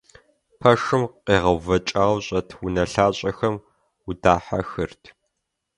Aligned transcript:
Пэшым 0.59 1.03
къегъэувэкӀауэ 1.25 2.19
щӀэт 2.25 2.49
унэлъащӀэхэм 2.63 3.55
удахьэхырт. 4.09 5.03